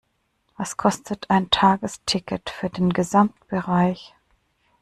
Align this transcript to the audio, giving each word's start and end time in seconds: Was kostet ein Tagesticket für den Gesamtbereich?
Was 0.57 0.77
kostet 0.77 1.29
ein 1.29 1.51
Tagesticket 1.51 2.49
für 2.49 2.71
den 2.71 2.91
Gesamtbereich? 2.91 4.15